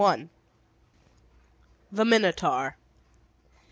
THE 1.91 2.03
MINOTAUR. 2.05 2.75